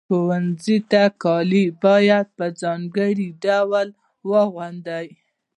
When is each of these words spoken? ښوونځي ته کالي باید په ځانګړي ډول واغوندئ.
ښوونځي 0.07 0.77
ته 0.91 1.03
کالي 1.23 1.65
باید 1.83 2.27
په 2.37 2.45
ځانګړي 2.61 3.27
ډول 3.43 3.87
واغوندئ. 4.29 5.07